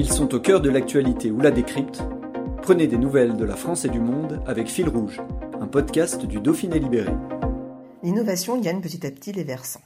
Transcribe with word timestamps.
Ils 0.00 0.12
sont 0.12 0.32
au 0.32 0.38
cœur 0.38 0.60
de 0.60 0.70
l'actualité 0.70 1.32
ou 1.32 1.40
la 1.40 1.50
décrypte. 1.50 2.04
Prenez 2.62 2.86
des 2.86 2.98
nouvelles 2.98 3.36
de 3.36 3.44
la 3.44 3.56
France 3.56 3.84
et 3.84 3.88
du 3.88 3.98
monde 3.98 4.40
avec 4.46 4.68
Fil 4.68 4.88
Rouge, 4.88 5.20
un 5.60 5.66
podcast 5.66 6.24
du 6.24 6.38
Dauphiné 6.38 6.78
Libéré. 6.78 7.10
L'innovation 8.04 8.60
gagne 8.60 8.80
petit 8.80 9.04
à 9.04 9.10
petit 9.10 9.32
les 9.32 9.42
versants. 9.42 9.82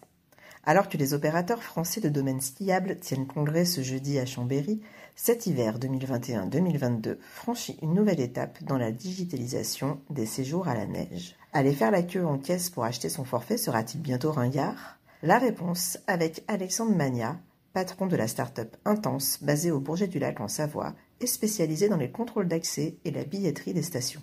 Alors 0.64 0.90
que 0.90 0.98
les 0.98 1.14
opérateurs 1.14 1.62
français 1.62 2.02
de 2.02 2.10
domaines 2.10 2.42
skiables 2.42 2.98
tiennent 3.00 3.26
congrès 3.26 3.64
ce 3.64 3.80
jeudi 3.80 4.18
à 4.18 4.26
Chambéry, 4.26 4.82
cet 5.16 5.46
hiver 5.46 5.78
2021-2022 5.78 7.16
franchit 7.32 7.78
une 7.80 7.94
nouvelle 7.94 8.20
étape 8.20 8.62
dans 8.64 8.76
la 8.76 8.92
digitalisation 8.92 9.98
des 10.10 10.26
séjours 10.26 10.68
à 10.68 10.74
la 10.74 10.84
neige. 10.84 11.36
Aller 11.54 11.72
faire 11.72 11.90
la 11.90 12.02
queue 12.02 12.26
en 12.26 12.36
caisse 12.36 12.68
pour 12.68 12.84
acheter 12.84 13.08
son 13.08 13.24
forfait 13.24 13.56
sera-t-il 13.56 14.02
bientôt 14.02 14.32
ringard? 14.32 14.98
La 15.22 15.38
réponse 15.38 15.98
avec 16.06 16.44
Alexandre 16.48 16.94
Magna, 16.94 17.38
patron 17.72 18.06
de 18.06 18.16
la 18.16 18.28
start-up 18.28 18.77
Intense 18.84 19.42
basée 19.42 19.70
au 19.70 19.80
Bourget 19.80 20.08
du 20.08 20.19
Lac 20.19 20.41
en 20.41 20.48
Savoie 20.48 20.94
et 21.20 21.27
spécialisée 21.27 21.88
dans 21.88 21.97
les 21.97 22.10
contrôles 22.10 22.48
d'accès 22.48 22.98
et 23.05 23.10
la 23.10 23.24
billetterie 23.24 23.74
des 23.74 23.83
stations. 23.83 24.22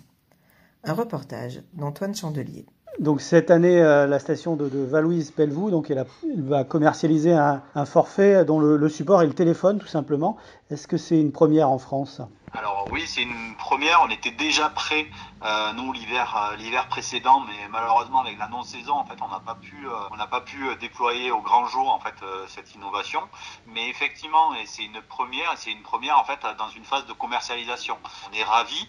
Un 0.84 0.94
reportage 0.94 1.62
d'Antoine 1.74 2.14
Chandelier. 2.14 2.66
Donc 3.00 3.22
cette 3.22 3.50
année, 3.50 3.80
euh, 3.80 4.06
la 4.06 4.18
station 4.18 4.56
de, 4.56 4.68
Valouise 4.84 5.30
Pelvoux, 5.30 5.70
donc 5.70 5.90
elle, 5.90 6.04
va 6.36 6.64
commercialiser 6.64 7.32
un, 7.32 7.62
forfait 7.86 8.44
dont 8.44 8.60
le, 8.60 8.88
support 8.90 9.22
est 9.22 9.26
le 9.26 9.32
téléphone 9.32 9.78
tout 9.78 9.86
simplement. 9.86 10.36
Est-ce 10.70 10.86
que 10.86 10.98
c'est 10.98 11.18
une 11.18 11.32
première 11.32 11.70
en 11.70 11.78
France? 11.78 12.20
Alors 12.52 12.88
oui, 12.92 13.04
c'est 13.06 13.22
une 13.22 13.56
première. 13.56 14.02
On 14.04 14.10
était 14.10 14.32
déjà 14.32 14.68
prêt, 14.68 15.06
euh, 15.42 15.72
nous 15.72 15.94
l'hiver, 15.94 16.36
euh, 16.36 16.56
l'hiver 16.56 16.88
précédent, 16.88 17.40
mais 17.40 17.68
malheureusement 17.70 18.20
avec 18.20 18.38
la 18.38 18.48
non-saison, 18.48 18.92
en 18.92 19.06
fait, 19.06 19.16
on 19.22 19.28
n'a 19.28 19.40
pas 19.40 19.54
pu, 19.54 19.86
on 20.12 20.16
n'a 20.16 20.26
pas 20.26 20.42
pu 20.42 20.58
déployer 20.78 21.30
au 21.30 21.40
grand 21.40 21.66
jour 21.68 21.88
en 21.90 22.00
fait 22.00 22.14
cette 22.48 22.74
innovation. 22.74 23.22
Mais 23.66 23.88
effectivement, 23.88 24.54
et 24.56 24.66
c'est 24.66 24.84
une 24.84 25.00
première, 25.08 25.54
c'est 25.56 25.70
une 25.70 25.82
première 25.82 26.18
en 26.18 26.24
fait 26.24 26.40
dans 26.58 26.68
une 26.68 26.84
phase 26.84 27.06
de 27.06 27.14
commercialisation. 27.14 27.96
On 28.30 28.36
est 28.36 28.44
ravis. 28.44 28.86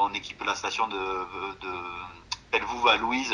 on 0.00 0.14
équipe 0.14 0.44
la 0.44 0.54
station 0.54 0.86
de 0.86 0.96
vous 2.60 2.88
à 2.88 2.96
Louise 2.96 3.30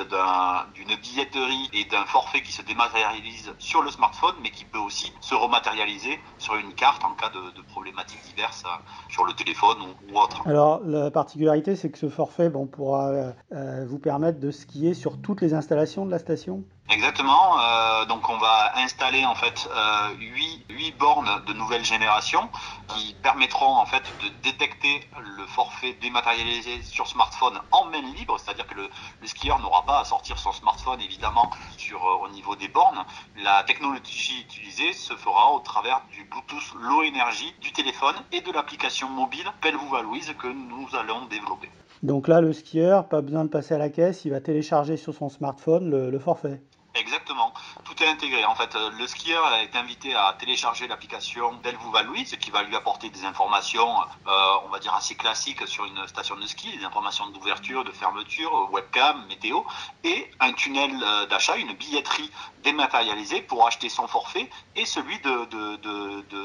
d'une 0.74 0.96
billetterie 0.96 1.68
et 1.72 1.84
d'un 1.86 2.04
forfait 2.06 2.42
qui 2.42 2.52
se 2.52 2.62
dématérialise 2.62 3.52
sur 3.58 3.82
le 3.82 3.90
smartphone, 3.90 4.34
mais 4.42 4.50
qui 4.50 4.64
peut 4.64 4.78
aussi 4.78 5.12
se 5.20 5.34
rematérialiser 5.34 6.20
sur 6.38 6.54
une 6.56 6.72
carte 6.74 7.04
en 7.04 7.14
cas 7.14 7.30
de, 7.30 7.62
problématiques 7.68 8.22
diverses 8.34 8.64
euh, 8.66 9.10
sur 9.10 9.24
le 9.24 9.32
téléphone 9.32 9.76
ou, 10.10 10.18
autre. 10.18 10.46
Alors, 10.46 10.80
la 10.84 11.10
particularité, 11.10 11.76
c'est 11.76 11.90
que 11.90 11.98
ce 11.98 12.08
forfait 12.08 12.50
pourra 12.50 13.32
euh, 13.52 13.86
vous 13.86 13.98
permettre 13.98 14.40
de 14.40 14.50
skier 14.50 14.94
sur 14.94 15.20
toutes 15.20 15.40
les 15.40 15.54
installations 15.54 16.06
de 16.06 16.10
la 16.10 16.18
station 16.18 16.64
Exactement. 16.90 17.60
Euh, 17.60 18.06
donc 18.06 18.30
on 18.30 18.38
va 18.38 18.72
installer 18.78 19.26
en 19.26 19.34
fait 19.34 19.68
euh, 19.70 20.14
8, 20.18 20.64
8, 20.70 20.92
bornes 20.98 21.42
de 21.46 21.52
nouvelle 21.52 21.84
génération 21.84 22.48
qui 22.88 23.14
permettront 23.22 23.76
en 23.76 23.84
fait 23.84 24.02
de 24.22 24.28
détecter 24.42 25.06
le 25.36 25.46
forfait 25.46 25.98
dématérialisé 26.00 26.80
sur 26.82 27.06
smartphone 27.06 27.60
en 27.72 27.84
main 27.84 28.00
libre, 28.00 28.38
c'est-à-dire 28.40 28.66
que 28.66 28.74
le, 28.74 28.88
le 29.20 29.26
skieur 29.26 29.58
n'aura 29.60 29.84
pas 29.84 30.00
à 30.00 30.04
sortir 30.04 30.38
son 30.38 30.52
smartphone 30.52 30.98
évidemment 31.02 31.50
sur 31.76 32.02
euh, 32.02 32.24
au 32.24 32.28
niveau 32.30 32.56
des 32.56 32.68
bornes. 32.68 33.04
La 33.42 33.64
technologie 33.64 34.40
utilisée 34.40 34.94
se 34.94 35.12
fera 35.12 35.52
au 35.52 35.60
travers 35.60 36.00
du 36.10 36.24
Bluetooth 36.24 36.72
Low 36.80 37.02
Energy 37.02 37.54
du 37.60 37.70
téléphone 37.72 38.16
et 38.32 38.40
de 38.40 38.50
l'application 38.50 39.10
mobile 39.10 39.44
Pelvou 39.60 39.94
Louise 40.02 40.32
que 40.38 40.48
nous 40.48 40.88
allons 40.98 41.26
développer. 41.26 41.68
Donc 42.02 42.28
là, 42.28 42.40
le 42.40 42.54
skieur, 42.54 43.08
pas 43.08 43.20
besoin 43.20 43.44
de 43.44 43.50
passer 43.50 43.74
à 43.74 43.78
la 43.78 43.90
caisse, 43.90 44.24
il 44.24 44.30
va 44.30 44.40
télécharger 44.40 44.96
sur 44.96 45.12
son 45.12 45.28
smartphone 45.28 45.90
le 45.90 46.18
forfait. 46.18 46.62
Intégré. 48.06 48.44
En 48.44 48.54
fait, 48.54 48.74
le 48.74 49.06
skieur 49.06 49.52
est 49.54 49.74
invité 49.74 50.14
à 50.14 50.34
télécharger 50.38 50.86
l'application 50.86 51.54
Delvouva 51.62 52.02
Louis, 52.02 52.26
ce 52.26 52.36
qui 52.36 52.50
va 52.50 52.62
lui 52.62 52.76
apporter 52.76 53.10
des 53.10 53.24
informations, 53.24 54.00
euh, 54.26 54.30
on 54.64 54.68
va 54.68 54.78
dire 54.78 54.94
assez 54.94 55.14
classiques 55.14 55.66
sur 55.66 55.84
une 55.84 56.06
station 56.06 56.36
de 56.36 56.46
ski, 56.46 56.76
des 56.76 56.84
informations 56.84 57.28
d'ouverture, 57.30 57.84
de 57.84 57.90
fermeture, 57.90 58.70
webcam, 58.72 59.26
météo, 59.26 59.62
et 60.04 60.30
un 60.40 60.52
tunnel 60.52 60.92
euh, 61.02 61.26
d'achat, 61.26 61.56
une 61.56 61.72
billetterie 61.72 62.30
dématérialisée 62.62 63.42
pour 63.42 63.66
acheter 63.66 63.88
son 63.88 64.06
forfait 64.06 64.48
et 64.76 64.84
celui 64.84 65.18
de, 65.20 65.44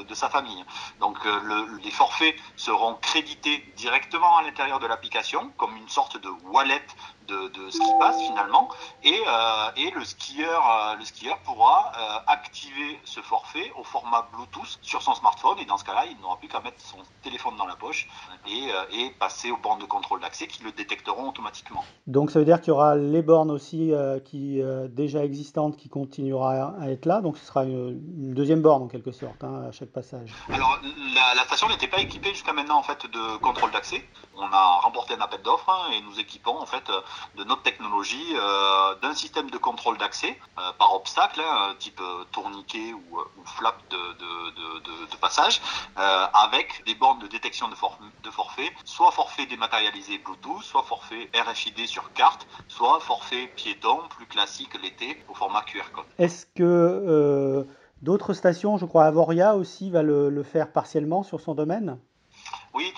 de, 0.02 0.14
sa 0.14 0.28
famille. 0.28 0.64
Donc, 1.00 1.18
euh, 1.26 1.78
les 1.82 1.90
forfaits 1.90 2.36
seront 2.56 2.94
crédités 2.94 3.72
directement 3.76 4.36
à 4.36 4.42
l'intérieur 4.42 4.78
de 4.78 4.86
l'application 4.86 5.52
comme 5.56 5.76
une 5.76 5.88
sorte 5.88 6.20
de 6.20 6.28
wallet 6.44 6.86
de, 7.28 7.70
ce 7.70 7.78
qui 7.78 7.92
passe 7.98 8.20
finalement 8.22 8.68
et, 9.02 9.10
euh, 9.12 9.70
et 9.76 9.90
le 9.90 10.04
skieur 10.04 10.62
euh, 10.62 10.96
le 10.96 11.04
skieur 11.04 11.38
pourra 11.38 11.92
euh, 11.96 12.18
activer 12.26 12.98
ce 13.04 13.20
forfait 13.20 13.72
au 13.78 13.84
format 13.84 14.28
Bluetooth 14.32 14.78
sur 14.82 15.02
son 15.02 15.14
smartphone 15.14 15.58
et 15.58 15.64
dans 15.64 15.78
ce 15.78 15.84
cas-là 15.84 16.04
il 16.10 16.20
n'aura 16.20 16.36
plus 16.36 16.48
qu'à 16.48 16.60
mettre 16.60 16.80
son 16.80 16.98
téléphone 17.22 17.54
dans 17.56 17.66
la 17.66 17.76
poche 17.76 18.08
et, 18.46 18.68
et 18.92 19.10
passer 19.18 19.50
aux 19.50 19.56
bornes 19.56 19.80
de 19.80 19.86
contrôle 19.86 20.20
d'accès 20.20 20.46
qui 20.46 20.62
le 20.62 20.72
détecteront 20.72 21.28
automatiquement. 21.30 21.82
Donc 22.06 22.30
ça 22.30 22.38
veut 22.38 22.44
dire 22.44 22.60
qu'il 22.60 22.68
y 22.68 22.72
aura 22.72 22.96
les 22.96 23.22
bornes 23.22 23.50
aussi 23.50 23.92
qui 24.24 24.60
déjà 24.88 25.24
existantes 25.24 25.76
qui 25.76 25.88
continuera 25.88 26.74
à 26.80 26.90
être 26.90 27.06
là 27.06 27.20
donc 27.20 27.38
ce 27.38 27.46
sera 27.46 27.64
une, 27.64 28.34
deuxième 28.34 28.60
borne 28.60 28.82
en 28.82 28.88
quelque 28.88 29.12
sorte 29.12 29.42
hein, 29.42 29.64
à 29.68 29.72
chaque 29.72 29.90
passage. 29.90 30.30
Alors 30.52 30.78
la, 31.14 31.34
la 31.34 31.42
station 31.44 31.68
n'était 31.68 31.88
pas 31.88 32.00
équipée 32.00 32.30
jusqu'à 32.30 32.52
maintenant 32.52 32.78
en 32.78 32.82
fait 32.82 33.06
de 33.06 33.36
contrôle 33.38 33.70
d'accès. 33.70 34.04
On 34.36 34.52
a 34.52 34.80
remporté 34.82 35.14
un 35.14 35.20
appel 35.20 35.42
d'offres 35.42 35.68
hein, 35.70 35.92
et 35.92 36.00
nous 36.02 36.18
équipons 36.18 36.58
en 36.58 36.66
fait 36.66 36.90
de 37.36 37.44
notre 37.44 37.62
technologie 37.62 38.34
euh, 38.34 38.94
d'un 39.02 39.14
système 39.14 39.50
de 39.50 39.58
contrôle 39.58 39.98
d'accès 39.98 40.38
euh, 40.58 40.72
par 40.78 40.94
obstacle, 40.94 41.40
hein, 41.40 41.74
type 41.78 42.00
euh, 42.00 42.24
tourniquet 42.32 42.92
ou, 42.92 43.18
flap 43.44 43.76
de, 43.90 45.16
passage, 45.20 45.62
avec 45.96 46.82
des 46.84 46.94
bornes 46.94 47.18
de 47.20 47.26
détection 47.26 47.68
de, 47.68 48.30
forfait, 48.30 48.70
soit 48.84 49.10
forfait 49.10 49.46
dématérialisé 49.46 50.18
Bluetooth, 50.18 50.62
soit 50.62 50.82
forfait 50.82 51.30
RFID 51.34 51.86
sur 51.86 52.12
carte, 52.12 52.46
soit 52.68 53.00
forfait 53.00 53.46
piéton 53.56 54.00
plus 54.10 54.26
classique 54.26 54.74
l'été 54.82 55.24
au 55.30 55.34
format 55.34 55.62
QR 55.62 55.90
code. 55.94 56.04
Est-ce 56.18 56.44
que 56.46 57.66
d'autres 58.02 58.34
stations, 58.34 58.76
je 58.76 58.84
crois 58.84 59.04
Avoria 59.04 59.54
aussi, 59.56 59.90
va 59.90 60.02
le 60.02 60.42
faire 60.42 60.72
partiellement 60.72 61.22
sur 61.22 61.40
son 61.40 61.54
domaine? 61.54 61.98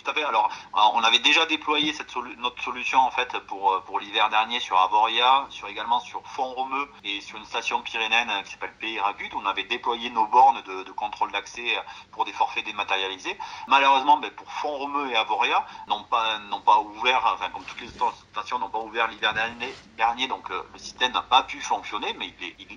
Alors, 0.08 0.50
on 0.94 1.02
avait 1.02 1.18
déjà 1.18 1.46
déployé 1.46 1.92
notre 2.38 2.62
solution 2.62 3.00
en 3.00 3.10
fait 3.10 3.36
pour 3.48 3.72
euh, 3.72 3.80
pour 3.80 3.98
l'hiver 3.98 4.28
dernier 4.30 4.60
sur 4.60 4.78
Avoria, 4.78 5.46
sur 5.50 5.66
également 5.66 5.98
sur 5.98 6.22
Font-Romeu 6.28 6.88
et 7.02 7.20
sur 7.20 7.38
une 7.38 7.44
station 7.44 7.82
pyrénéenne 7.82 8.30
qui 8.44 8.52
s'appelle 8.52 8.74
Pays 8.78 9.00
Ragut. 9.00 9.30
On 9.34 9.44
avait 9.46 9.64
déployé 9.64 10.10
nos 10.10 10.26
bornes 10.26 10.62
de, 10.62 10.92
contrôle 10.92 11.32
d'accès 11.32 11.76
pour 12.12 12.24
des 12.24 12.32
forfaits 12.32 12.64
dématérialisés. 12.64 13.36
Malheureusement, 13.66 14.18
ben, 14.18 14.30
pour 14.30 14.50
Font-Romeu 14.52 15.10
et 15.10 15.16
Avoria 15.16 15.66
n'ont 15.88 16.04
pas 16.04 16.38
pas 16.64 16.80
ouvert, 16.80 17.22
enfin 17.34 17.50
comme 17.50 17.64
toutes 17.64 17.80
les 17.80 17.88
stations 18.32 18.58
n'ont 18.58 18.70
pas 18.70 18.78
ouvert 18.78 19.08
l'hiver 19.08 19.34
dernier, 19.34 19.74
dernier, 19.96 20.28
donc 20.28 20.50
euh, 20.50 20.62
le 20.72 20.78
système 20.78 21.12
n'a 21.12 21.22
pas 21.22 21.42
pu 21.42 21.60
fonctionner, 21.60 22.14
mais 22.18 22.32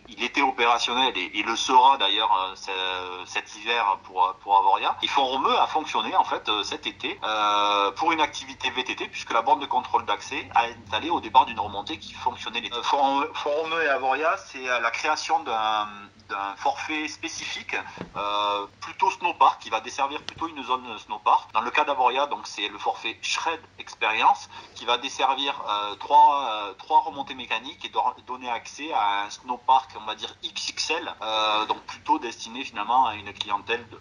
il, 0.10 0.24
était 0.24 0.42
opérationnel 0.42 1.14
et, 1.16 1.44
le 1.44 1.56
sera 1.56 1.98
d'ailleurs 1.98 2.32
euh, 2.34 3.24
cet 3.26 3.56
hiver 3.56 3.98
pour 4.04 4.36
pour 4.42 4.58
Avoria. 4.58 4.98
Et 5.02 5.08
Font-Romeu 5.08 5.58
a 5.58 5.68
fonctionné 5.68 6.16
en 6.16 6.24
fait 6.24 6.50
cet 6.64 6.86
euh, 7.24 7.92
pour 7.92 8.12
une 8.12 8.22
activité 8.22 8.70
VTT, 8.70 9.08
puisque 9.08 9.32
la 9.32 9.42
borne 9.42 9.60
de 9.60 9.66
contrôle 9.66 10.06
d'accès 10.06 10.48
a 10.56 10.66
installé 10.66 11.10
au 11.10 11.20
départ 11.20 11.46
d'une 11.46 11.60
remontée 11.60 11.98
qui 11.98 12.14
fonctionnait 12.14 12.62
l'été. 12.62 12.76
Euh, 12.76 12.84
Forum 13.34 13.74
et 13.84 13.88
Avoria, 13.88 14.36
c'est 14.38 14.68
euh, 14.68 14.80
la 14.80 14.92
création 14.92 15.40
d'un 15.44 15.88
forfait 16.58 17.08
spécifique, 17.08 17.76
plutôt 18.82 19.10
snowpark, 19.10 19.60
qui 19.62 19.72
va 19.72 19.80
desservir 19.80 20.22
plutôt 20.22 20.48
une 20.48 20.64
zone 20.64 20.86
snowpark. 21.00 21.52
Dans 21.54 21.62
le 21.62 21.72
cas 21.72 21.86
d'Avoria, 21.86 22.28
donc 22.28 22.46
c'est 22.46 22.68
le 22.68 22.78
forfait 22.78 23.18
Shred 23.24 23.60
Experience, 23.80 24.48
qui 24.76 24.86
va 24.86 25.00
desservir 25.00 25.60
trois, 26.00 26.76
trois 26.78 27.02
remontées 27.10 27.36
mécaniques 27.36 27.86
et 27.86 27.92
donner 28.28 28.50
accès 28.50 28.92
à 28.94 29.26
un 29.26 29.30
snowpark, 29.30 29.92
on 30.02 30.06
va 30.06 30.16
dire 30.16 30.36
XXL, 30.44 31.14
donc 31.68 31.80
plutôt 31.82 32.20
destiné 32.20 32.64
finalement 32.64 33.06
à 33.08 33.16
une 33.16 33.32
clientèle 33.34 33.86
de, 33.92 34.00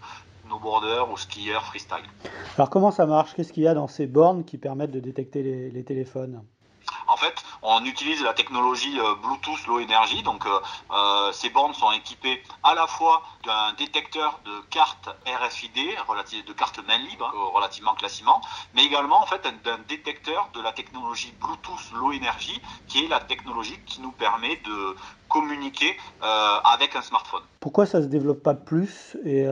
snowboarder 0.49 1.05
ou 1.13 1.17
skieur 1.17 1.63
freestyle. 1.65 2.05
Alors 2.57 2.71
comment 2.71 2.91
ça 2.91 3.07
marche? 3.07 3.35
Qu'est-ce 3.35 3.53
qu'il 3.53 3.63
y 3.63 3.69
a 3.69 3.75
dans 3.75 3.89
ces 3.89 4.07
bornes 4.07 4.45
qui 4.45 4.59
permettent 4.59 4.91
de 4.91 5.01
détecter 5.01 5.43
les, 5.43 5.85
téléphones? 5.85 6.43
En 7.07 7.17
fait, 7.17 7.35
on 7.63 7.85
utilise 7.85 8.23
la 8.23 8.35
technologie 8.35 8.99
Bluetooth 9.23 9.67
Low 9.67 9.81
Energy. 9.81 10.23
Donc 10.23 10.45
ces 11.33 11.51
bornes 11.51 11.75
sont 11.75 11.93
équipées 11.93 12.43
à 12.63 12.75
la 12.75 12.87
fois 12.87 13.23
d'un 13.45 13.73
détecteur 13.79 14.41
de 14.45 14.61
cartes 14.71 15.09
RFID, 15.27 15.75
de 16.47 16.53
cartes 16.53 16.81
main 16.87 16.99
libre, 16.99 17.27
hein, 17.27 17.51
relativement 17.55 17.95
classiquement, 17.95 18.41
mais 18.75 18.85
également 18.85 19.23
en 19.23 19.27
fait 19.27 19.43
d'un 19.65 19.79
détecteur 19.89 20.49
de 20.55 20.61
la 20.61 20.73
technologie 20.73 21.33
Bluetooth 21.41 21.93
Low 21.95 22.13
Energy, 22.13 22.61
qui 22.87 23.05
est 23.05 23.09
la 23.09 23.21
technologie 23.21 23.79
qui 23.87 24.01
nous 24.01 24.13
permet 24.13 24.57
de 24.57 24.97
communiquer 25.29 25.97
avec 26.65 26.97
un 26.97 27.03
smartphone. 27.03 27.43
Pourquoi 27.61 27.87
ça 27.87 28.03
se 28.03 28.07
développe 28.07 28.43
pas 28.43 28.55
plus 28.55 29.17
et, 29.25 29.47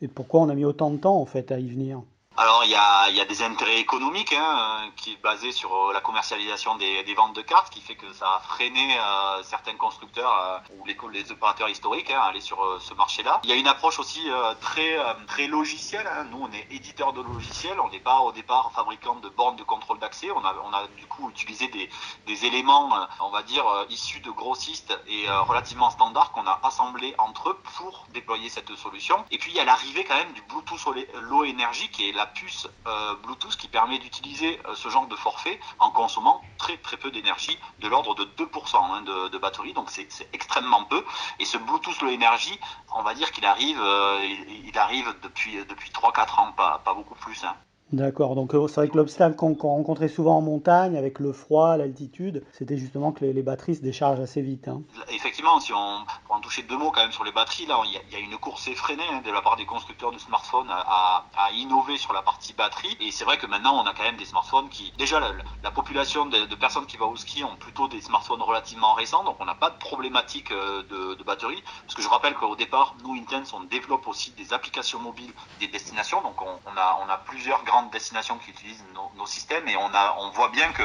et 0.00 0.08
pourquoi 0.08 0.40
on 0.40 0.48
a 0.48 0.54
mis 0.54 0.64
autant 0.64 0.90
de 0.90 0.98
temps 0.98 1.16
en 1.16 1.26
fait 1.26 1.52
à 1.52 1.58
y 1.58 1.68
venir? 1.68 2.00
Alors 2.36 2.64
il 2.64 2.70
y 2.70 2.74
a, 2.74 3.10
y 3.10 3.20
a, 3.20 3.24
des 3.24 3.42
intérêts 3.42 3.78
économiques 3.78 4.34
hein, 4.36 4.90
qui 4.96 5.12
est 5.12 5.22
basé 5.22 5.52
sur 5.52 5.72
euh, 5.72 5.92
la 5.92 6.00
commercialisation 6.00 6.74
des, 6.74 7.04
des, 7.04 7.14
ventes 7.14 7.36
de 7.36 7.42
cartes, 7.42 7.72
qui 7.72 7.80
fait 7.80 7.94
que 7.94 8.12
ça 8.12 8.26
a 8.26 8.40
freiné 8.40 8.98
euh, 8.98 9.42
certains 9.44 9.76
constructeurs 9.76 10.36
euh, 10.40 10.74
ou 10.76 10.84
les, 10.84 10.96
les, 11.12 11.30
opérateurs 11.30 11.68
historiques 11.68 12.10
hein, 12.10 12.18
à 12.20 12.30
aller 12.30 12.40
sur 12.40 12.60
euh, 12.60 12.80
ce 12.80 12.92
marché-là. 12.94 13.40
Il 13.44 13.50
y 13.50 13.52
a 13.52 13.56
une 13.56 13.68
approche 13.68 14.00
aussi 14.00 14.28
très 14.60 14.96
très 15.28 15.46
logicielle. 15.46 16.06
Hein. 16.06 16.24
Nous 16.30 16.38
on 16.40 16.50
est 16.50 16.66
éditeur 16.72 17.12
de 17.12 17.22
logiciels, 17.22 17.78
on 17.78 17.88
n'est 17.90 18.00
pas 18.00 18.18
au 18.18 18.32
départ 18.32 18.72
fabricant 18.74 19.14
de 19.16 19.28
bornes 19.28 19.56
de 19.56 19.62
contrôle 19.62 20.00
d'accès. 20.00 20.30
On 20.32 20.44
a, 20.44 20.54
on 20.64 20.72
a 20.72 20.88
du 20.96 21.06
coup 21.06 21.30
utilisé 21.30 21.68
des, 21.68 21.88
des 22.26 22.46
éléments, 22.46 22.90
on 23.20 23.30
va 23.30 23.42
dire 23.42 23.64
issus 23.90 24.20
de 24.20 24.30
grossistes 24.30 24.98
et 25.06 25.28
relativement 25.28 25.90
standards 25.90 26.32
qu'on 26.32 26.46
a 26.46 26.60
assemblés 26.64 27.14
entre 27.18 27.50
eux 27.50 27.58
pour 27.76 28.06
déployer 28.12 28.48
cette 28.48 28.74
solution. 28.74 29.24
Et 29.30 29.38
puis 29.38 29.52
il 29.52 29.56
y 29.56 29.60
a 29.60 29.64
l'arrivée 29.64 30.04
quand 30.04 30.16
même 30.16 30.32
du 30.32 30.42
Bluetooth 30.42 30.84
Low 31.22 31.44
Energy 31.44 31.88
qui 31.90 32.08
est 32.08 32.12
la 32.12 32.23
puce 32.26 32.68
euh, 32.86 33.14
Bluetooth 33.22 33.56
qui 33.56 33.68
permet 33.68 33.98
d'utiliser 33.98 34.60
euh, 34.66 34.74
ce 34.74 34.88
genre 34.88 35.06
de 35.06 35.16
forfait 35.16 35.58
en 35.78 35.90
consommant 35.90 36.42
très 36.58 36.76
très 36.78 36.96
peu 36.96 37.10
d'énergie, 37.10 37.58
de 37.80 37.88
l'ordre 37.88 38.14
de 38.14 38.24
2% 38.24 38.76
hein, 38.76 39.02
de, 39.02 39.38
batterie, 39.38 39.72
donc 39.72 39.90
c'est 39.90 40.08
extrêmement 40.32 40.84
peu. 40.84 41.04
Et 41.38 41.44
ce 41.44 41.58
Bluetooth 41.58 42.00
Low 42.00 42.12
Energy, 42.12 42.58
on 42.94 43.02
va 43.02 43.14
dire 43.14 43.32
qu'il 43.32 43.44
arrive, 43.44 43.80
euh, 43.80 44.24
il, 44.64 44.78
arrive 44.78 45.14
depuis, 45.22 45.56
depuis 45.66 45.90
3-4 45.90 46.40
ans, 46.40 46.52
pas, 46.52 46.80
beaucoup 46.94 47.14
plus. 47.16 47.44
Hein. 47.44 47.54
D'accord, 47.94 48.34
donc 48.34 48.54
euh, 48.54 48.66
c'est 48.66 48.80
vrai 48.80 48.88
que 48.88 48.96
l'obstacle 48.96 49.36
qu'on 49.36 49.54
rencontrait 49.54 50.08
souvent 50.08 50.38
en 50.38 50.40
montagne 50.40 50.96
avec 50.96 51.20
le 51.20 51.32
froid, 51.32 51.76
l'altitude, 51.76 52.42
c'était 52.52 52.76
justement 52.76 53.12
que 53.12 53.24
les, 53.24 53.42
batteries 53.42 53.76
se 53.76 53.82
déchargent 53.82 54.18
assez 54.18 54.42
vite. 54.42 54.66
Hein. 54.66 54.82
Effectivement, 55.10 55.60
si 55.60 55.72
on 55.72 56.04
pour 56.24 56.34
en 56.34 56.40
toucher 56.40 56.62
deux 56.62 56.76
mots 56.76 56.90
quand 56.90 57.02
même 57.02 57.12
sur 57.12 57.22
les 57.22 57.30
batteries, 57.30 57.66
là 57.66 57.80
il 57.84 57.92
y, 57.92 58.16
a, 58.16 58.18
une 58.18 58.36
course 58.38 58.66
effrénée 58.66 59.04
hein, 59.12 59.22
de 59.24 59.30
la 59.30 59.42
part 59.42 59.56
des 59.56 59.66
constructeurs 59.66 60.10
de 60.10 60.18
smartphones 60.18 60.68
à, 60.70 61.24
innover 61.52 61.96
sur 61.96 62.12
la 62.12 62.22
partie 62.22 62.52
batterie. 62.52 62.96
Et 63.00 63.12
c'est 63.12 63.24
vrai 63.24 63.38
que 63.38 63.46
maintenant 63.46 63.80
on 63.80 63.86
a 63.86 63.94
quand 63.94 64.02
même 64.02 64.16
des 64.16 64.24
smartphones 64.24 64.68
qui, 64.70 64.92
déjà 64.98 65.20
la, 65.62 65.70
population 65.70 66.26
de, 66.26 66.54
personnes 66.56 66.86
qui 66.86 66.96
va 66.96 67.06
au 67.06 67.14
ski 67.14 67.44
ont 67.44 67.56
plutôt 67.56 67.86
des 67.86 68.00
smartphones 68.00 68.42
relativement 68.42 68.94
récents, 68.94 69.22
donc 69.22 69.36
on 69.38 69.44
n'a 69.44 69.54
pas 69.54 69.70
de 69.70 69.78
problématique 69.78 70.50
euh, 70.50 70.82
de, 71.16 71.22
batterie. 71.22 71.62
Parce 71.82 71.94
que 71.94 72.02
je 72.02 72.08
rappelle 72.08 72.34
qu'au 72.34 72.56
départ, 72.56 72.96
nous 73.04 73.14
Intense, 73.14 73.52
on 73.52 73.60
développe 73.60 74.06
aussi 74.08 74.32
des 74.32 74.52
applications 74.52 74.98
mobiles 74.98 75.32
des 75.60 75.68
destinations, 75.68 76.20
donc 76.22 76.40
on, 76.42 76.76
a 76.76 77.18
plusieurs 77.26 77.62
grandes 77.64 77.83
destinations 77.90 78.38
qui 78.38 78.50
utilisent 78.50 78.84
nos, 79.16 79.26
systèmes 79.26 79.66
et 79.68 79.76
on, 79.76 79.86
a, 79.94 80.16
on 80.20 80.30
voit 80.30 80.50
bien 80.50 80.70
que 80.72 80.82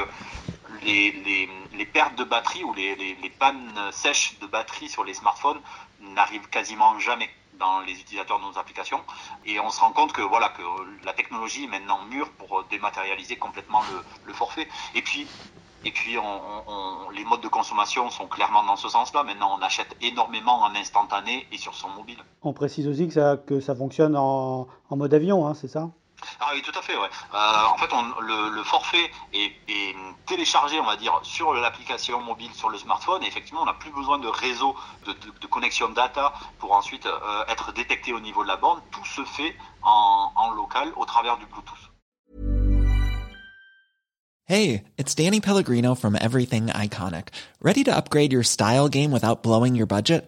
les, 0.83 1.49
les, 1.73 1.85
pertes 1.85 2.15
de 2.15 2.23
batterie 2.23 2.63
ou 2.63 2.73
les, 2.73 2.95
les, 2.95 3.29
pannes 3.29 3.73
sèches 3.91 4.39
de 4.39 4.47
batterie 4.47 4.87
sur 4.87 5.03
les 5.03 5.13
smartphones 5.13 5.59
n'arrivent 5.99 6.47
quasiment 6.49 6.97
jamais 6.99 7.29
dans 7.59 7.81
les 7.81 7.93
utilisateurs 7.93 8.39
de 8.39 8.45
nos 8.45 8.57
applications 8.57 9.01
et 9.45 9.59
on 9.59 9.69
se 9.69 9.81
rend 9.81 9.91
compte 9.91 10.13
que 10.13 10.21
voilà 10.21 10.49
que 10.49 10.61
la 11.03 11.11
technologie 11.11 11.65
est 11.65 11.67
maintenant 11.67 12.01
mûre 12.05 12.29
pour 12.37 12.63
dématérialiser 12.69 13.35
complètement 13.35 13.81
le, 13.91 14.03
le 14.25 14.33
forfait 14.33 14.67
et 14.95 15.01
puis 15.01 15.27
et 15.85 15.91
puis, 15.91 16.17
les 17.13 17.23
modes 17.23 17.41
de 17.41 17.47
consommation 17.47 18.09
sont 18.09 18.27
clairement 18.27 18.63
dans 18.65 18.75
ce 18.75 18.89
sens-là. 18.89 19.23
Maintenant, 19.23 19.57
on 19.57 19.61
achète 19.61 19.95
énormément 20.01 20.61
en 20.61 20.75
instantané 20.75 21.47
et 21.51 21.57
sur 21.57 21.73
son 21.73 21.89
mobile. 21.89 22.17
On 22.41 22.53
précise 22.53 22.87
aussi 22.87 23.07
que 23.07 23.13
ça, 23.13 23.37
que 23.37 23.61
ça 23.61 23.75
fonctionne 23.75 24.15
en, 24.17 24.67
en 24.89 24.97
mode 24.97 25.13
avion, 25.13 25.47
hein, 25.47 25.53
c'est 25.53 25.67
ça? 25.67 25.89
Ah 26.39 26.51
oui, 26.53 26.61
tout 26.61 26.77
à 26.77 26.81
fait. 26.81 26.97
Ouais. 26.97 27.09
Euh, 27.33 27.65
en 27.73 27.77
fait, 27.77 27.91
on, 27.93 28.21
le, 28.21 28.49
le, 28.49 28.63
forfait 28.63 29.11
est, 29.33 29.53
téléchargé, 30.25 30.79
on 30.79 30.85
va 30.85 30.95
dire, 30.95 31.19
sur 31.23 31.53
l'application 31.53 32.21
mobile, 32.21 32.53
sur 32.53 32.69
le 32.69 32.77
smartphone. 32.77 33.23
Et 33.23 33.27
effectivement, 33.27 33.61
on 33.61 33.65
n'a 33.65 33.73
plus 33.73 33.91
besoin 33.91 34.19
de 34.19 34.27
réseau 34.27 34.75
de, 35.05 35.47
connexion 35.47 35.89
data 35.89 36.33
pour 36.59 36.73
ensuite 36.73 37.05
euh, 37.05 37.43
être 37.47 37.73
détecté 37.73 38.13
au 38.13 38.19
niveau 38.19 38.43
de 38.43 38.47
la 38.47 38.57
bande. 38.57 38.79
Tout 38.91 39.05
se 39.05 39.23
fait 39.23 39.55
en, 39.81 40.31
en 40.35 40.51
local 40.51 40.91
au 40.95 41.05
travers 41.05 41.37
du 41.37 41.45
Bluetooth. 41.47 41.89
Hey, 44.45 44.85
it's 44.97 45.13
Danny 45.13 45.41
Pellegrino 45.41 45.93
from 45.93 46.15
Everything 46.15 46.67
Iconic. 46.67 47.27
Ready 47.61 47.83
to 47.83 47.95
upgrade 47.95 48.33
your 48.33 48.41
style 48.41 48.89
game 48.89 49.11
without 49.11 49.43
blowing 49.43 49.75
your 49.75 49.85
budget? 49.85 50.27